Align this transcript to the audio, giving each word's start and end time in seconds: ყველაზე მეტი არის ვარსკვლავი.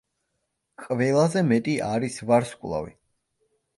ყველაზე 0.85 1.43
მეტი 1.51 1.75
არის 1.91 2.17
ვარსკვლავი. 2.31 2.95